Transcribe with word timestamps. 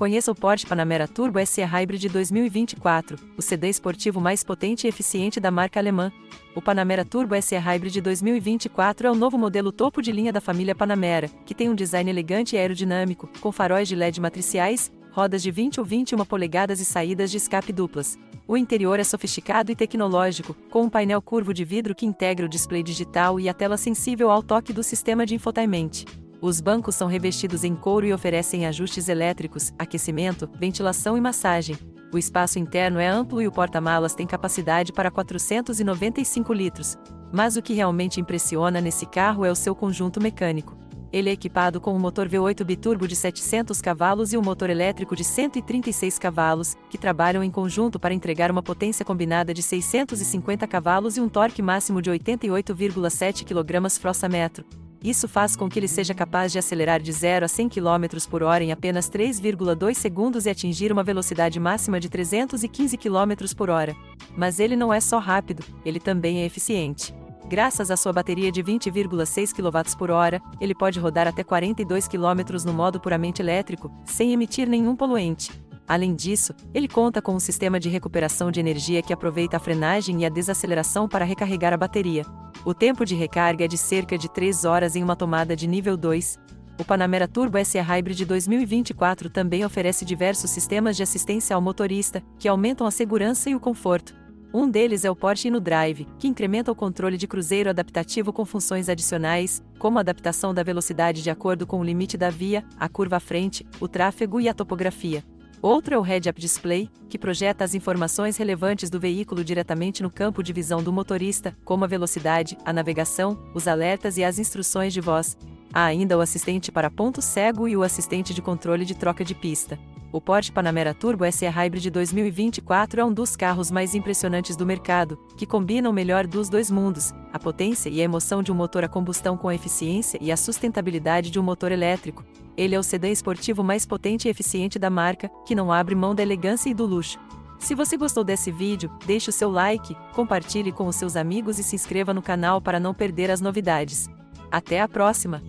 Conheça 0.00 0.32
o 0.32 0.34
Porsche 0.34 0.66
Panamera 0.66 1.06
Turbo 1.06 1.44
SE 1.44 1.62
Hybrid 1.62 2.08
2024, 2.08 3.18
o 3.36 3.42
sedã 3.42 3.68
esportivo 3.68 4.18
mais 4.18 4.42
potente 4.42 4.86
e 4.86 4.88
eficiente 4.88 5.38
da 5.38 5.50
marca 5.50 5.78
alemã. 5.78 6.10
O 6.54 6.62
Panamera 6.62 7.04
Turbo 7.04 7.34
SE 7.42 7.54
Hybrid 7.54 8.00
2024 8.00 9.08
é 9.08 9.10
o 9.10 9.14
novo 9.14 9.36
modelo 9.36 9.70
topo 9.70 10.00
de 10.00 10.10
linha 10.10 10.32
da 10.32 10.40
família 10.40 10.74
Panamera, 10.74 11.28
que 11.44 11.54
tem 11.54 11.68
um 11.68 11.74
design 11.74 12.08
elegante 12.08 12.56
e 12.56 12.58
aerodinâmico, 12.58 13.28
com 13.42 13.52
faróis 13.52 13.88
de 13.88 13.94
LED 13.94 14.22
matriciais, 14.22 14.90
rodas 15.12 15.42
de 15.42 15.50
20 15.50 15.80
ou 15.80 15.84
21 15.84 16.24
polegadas 16.24 16.80
e 16.80 16.84
saídas 16.86 17.30
de 17.30 17.36
escape 17.36 17.70
duplas. 17.70 18.18
O 18.48 18.56
interior 18.56 18.98
é 18.98 19.04
sofisticado 19.04 19.70
e 19.70 19.76
tecnológico, 19.76 20.56
com 20.70 20.84
um 20.84 20.88
painel 20.88 21.20
curvo 21.20 21.52
de 21.52 21.62
vidro 21.62 21.94
que 21.94 22.06
integra 22.06 22.46
o 22.46 22.48
display 22.48 22.82
digital 22.82 23.38
e 23.38 23.50
a 23.50 23.52
tela 23.52 23.76
sensível 23.76 24.30
ao 24.30 24.42
toque 24.42 24.72
do 24.72 24.82
sistema 24.82 25.26
de 25.26 25.34
infotainment. 25.34 26.06
Os 26.42 26.58
bancos 26.58 26.94
são 26.94 27.06
revestidos 27.06 27.64
em 27.64 27.76
couro 27.76 28.06
e 28.06 28.14
oferecem 28.14 28.66
ajustes 28.66 29.10
elétricos, 29.10 29.74
aquecimento, 29.78 30.48
ventilação 30.58 31.16
e 31.18 31.20
massagem. 31.20 31.76
O 32.10 32.16
espaço 32.16 32.58
interno 32.58 32.98
é 32.98 33.06
amplo 33.06 33.42
e 33.42 33.46
o 33.46 33.52
porta-malas 33.52 34.14
tem 34.14 34.26
capacidade 34.26 34.90
para 34.90 35.10
495 35.10 36.52
litros. 36.54 36.96
Mas 37.30 37.56
o 37.56 37.62
que 37.62 37.74
realmente 37.74 38.20
impressiona 38.20 38.80
nesse 38.80 39.04
carro 39.04 39.44
é 39.44 39.50
o 39.50 39.54
seu 39.54 39.74
conjunto 39.74 40.18
mecânico. 40.18 40.78
Ele 41.12 41.28
é 41.28 41.32
equipado 41.32 41.78
com 41.78 41.92
um 41.94 41.98
motor 41.98 42.26
V8 42.26 42.64
biturbo 42.64 43.06
de 43.06 43.16
700 43.16 43.80
cavalos 43.82 44.32
e 44.32 44.38
um 44.38 44.42
motor 44.42 44.70
elétrico 44.70 45.14
de 45.14 45.24
136 45.24 46.18
cavalos, 46.18 46.74
que 46.88 46.96
trabalham 46.96 47.44
em 47.44 47.50
conjunto 47.50 48.00
para 48.00 48.14
entregar 48.14 48.50
uma 48.50 48.62
potência 48.62 49.04
combinada 49.04 49.52
de 49.52 49.62
650 49.62 50.66
cavalos 50.66 51.18
e 51.18 51.20
um 51.20 51.28
torque 51.28 51.60
máximo 51.60 52.00
de 52.00 52.10
88,7 52.10 53.44
kgfm. 53.44 54.89
Isso 55.02 55.26
faz 55.26 55.56
com 55.56 55.66
que 55.66 55.78
ele 55.78 55.88
seja 55.88 56.14
capaz 56.14 56.52
de 56.52 56.58
acelerar 56.58 57.00
de 57.00 57.10
0 57.10 57.46
a 57.46 57.48
100 57.48 57.70
km 57.70 58.28
por 58.28 58.42
hora 58.42 58.62
em 58.62 58.70
apenas 58.70 59.08
3,2 59.08 59.94
segundos 59.94 60.44
e 60.44 60.50
atingir 60.50 60.92
uma 60.92 61.02
velocidade 61.02 61.58
máxima 61.58 61.98
de 61.98 62.10
315 62.10 62.98
km 62.98 63.54
por 63.56 63.70
hora. 63.70 63.96
Mas 64.36 64.60
ele 64.60 64.76
não 64.76 64.92
é 64.92 65.00
só 65.00 65.18
rápido, 65.18 65.64
ele 65.86 65.98
também 65.98 66.42
é 66.42 66.44
eficiente. 66.44 67.14
Graças 67.48 67.90
à 67.90 67.96
sua 67.96 68.12
bateria 68.12 68.52
de 68.52 68.62
20,6 68.62 69.52
kW 69.52 69.96
por 69.96 70.10
hora, 70.10 70.40
ele 70.60 70.74
pode 70.74 71.00
rodar 71.00 71.26
até 71.26 71.42
42 71.42 72.06
km 72.06 72.62
no 72.64 72.72
modo 72.72 73.00
puramente 73.00 73.40
elétrico, 73.40 73.90
sem 74.04 74.32
emitir 74.32 74.68
nenhum 74.68 74.94
poluente. 74.94 75.50
Além 75.88 76.14
disso, 76.14 76.54
ele 76.72 76.86
conta 76.86 77.20
com 77.20 77.34
um 77.34 77.40
sistema 77.40 77.80
de 77.80 77.88
recuperação 77.88 78.52
de 78.52 78.60
energia 78.60 79.02
que 79.02 79.12
aproveita 79.12 79.56
a 79.56 79.60
frenagem 79.60 80.22
e 80.22 80.26
a 80.26 80.28
desaceleração 80.28 81.08
para 81.08 81.24
recarregar 81.24 81.72
a 81.72 81.76
bateria. 81.76 82.24
O 82.62 82.74
tempo 82.74 83.06
de 83.06 83.14
recarga 83.14 83.64
é 83.64 83.68
de 83.68 83.78
cerca 83.78 84.18
de 84.18 84.28
3 84.28 84.66
horas 84.66 84.94
em 84.94 85.02
uma 85.02 85.16
tomada 85.16 85.56
de 85.56 85.66
nível 85.66 85.96
2. 85.96 86.38
O 86.78 86.84
Panamera 86.84 87.26
Turbo 87.26 87.62
SE 87.64 87.78
Hybrid 87.78 88.26
2024 88.26 89.30
também 89.30 89.64
oferece 89.64 90.04
diversos 90.04 90.50
sistemas 90.50 90.94
de 90.94 91.02
assistência 91.02 91.56
ao 91.56 91.62
motorista, 91.62 92.22
que 92.38 92.46
aumentam 92.46 92.86
a 92.86 92.90
segurança 92.90 93.48
e 93.48 93.54
o 93.54 93.60
conforto. 93.60 94.14
Um 94.52 94.68
deles 94.68 95.06
é 95.06 95.10
o 95.10 95.16
Porsche 95.16 95.48
InnoDrive, 95.48 96.06
que 96.18 96.28
incrementa 96.28 96.70
o 96.70 96.74
controle 96.74 97.16
de 97.16 97.26
cruzeiro 97.26 97.70
adaptativo 97.70 98.30
com 98.30 98.44
funções 98.44 98.90
adicionais, 98.90 99.62
como 99.78 99.96
a 99.96 100.02
adaptação 100.02 100.52
da 100.52 100.62
velocidade 100.62 101.22
de 101.22 101.30
acordo 101.30 101.66
com 101.66 101.80
o 101.80 101.84
limite 101.84 102.18
da 102.18 102.28
via, 102.28 102.62
a 102.78 102.90
curva 102.90 103.16
à 103.16 103.20
frente, 103.20 103.66
o 103.80 103.88
tráfego 103.88 104.38
e 104.38 104.50
a 104.50 104.54
topografia. 104.54 105.24
Outro 105.62 105.94
é 105.94 105.98
o 105.98 106.02
Head-Up 106.02 106.40
Display, 106.40 106.88
que 107.06 107.18
projeta 107.18 107.62
as 107.64 107.74
informações 107.74 108.38
relevantes 108.38 108.88
do 108.88 108.98
veículo 108.98 109.44
diretamente 109.44 110.02
no 110.02 110.10
campo 110.10 110.42
de 110.42 110.54
visão 110.54 110.82
do 110.82 110.90
motorista, 110.90 111.54
como 111.66 111.84
a 111.84 111.86
velocidade, 111.86 112.56
a 112.64 112.72
navegação, 112.72 113.38
os 113.54 113.68
alertas 113.68 114.16
e 114.16 114.24
as 114.24 114.38
instruções 114.38 114.94
de 114.94 115.02
voz. 115.02 115.36
Há 115.70 115.84
ainda 115.84 116.16
o 116.16 116.22
assistente 116.22 116.72
para 116.72 116.90
ponto 116.90 117.20
cego 117.20 117.68
e 117.68 117.76
o 117.76 117.82
assistente 117.82 118.32
de 118.32 118.40
controle 118.40 118.86
de 118.86 118.94
troca 118.94 119.22
de 119.22 119.34
pista. 119.34 119.78
O 120.12 120.20
Porsche 120.20 120.50
Panamera 120.50 120.92
Turbo 120.92 121.24
SE 121.30 121.46
Hybrid 121.46 121.88
2024 121.88 123.00
é 123.00 123.04
um 123.04 123.12
dos 123.12 123.36
carros 123.36 123.70
mais 123.70 123.94
impressionantes 123.94 124.56
do 124.56 124.66
mercado, 124.66 125.16
que 125.36 125.46
combina 125.46 125.88
o 125.88 125.92
melhor 125.92 126.26
dos 126.26 126.48
dois 126.48 126.68
mundos, 126.68 127.14
a 127.32 127.38
potência 127.38 127.88
e 127.88 128.00
a 128.00 128.04
emoção 128.04 128.42
de 128.42 128.50
um 128.50 128.54
motor 128.56 128.82
a 128.82 128.88
combustão 128.88 129.36
com 129.36 129.48
a 129.48 129.54
eficiência 129.54 130.18
e 130.20 130.32
a 130.32 130.36
sustentabilidade 130.36 131.30
de 131.30 131.38
um 131.38 131.44
motor 131.44 131.70
elétrico. 131.70 132.24
Ele 132.56 132.74
é 132.74 132.78
o 132.78 132.82
sedã 132.82 133.08
esportivo 133.08 133.62
mais 133.62 133.86
potente 133.86 134.26
e 134.26 134.30
eficiente 134.30 134.80
da 134.80 134.90
marca, 134.90 135.30
que 135.46 135.54
não 135.54 135.70
abre 135.70 135.94
mão 135.94 136.12
da 136.12 136.24
elegância 136.24 136.68
e 136.68 136.74
do 136.74 136.86
luxo. 136.86 137.20
Se 137.60 137.76
você 137.76 137.96
gostou 137.96 138.24
desse 138.24 138.50
vídeo, 138.50 138.90
deixe 139.06 139.30
o 139.30 139.32
seu 139.32 139.48
like, 139.48 139.96
compartilhe 140.12 140.72
com 140.72 140.88
os 140.88 140.96
seus 140.96 141.14
amigos 141.14 141.60
e 141.60 141.62
se 141.62 141.76
inscreva 141.76 142.12
no 142.12 142.22
canal 142.22 142.60
para 142.60 142.80
não 142.80 142.92
perder 142.92 143.30
as 143.30 143.40
novidades. 143.40 144.08
Até 144.50 144.80
a 144.80 144.88
próxima! 144.88 145.40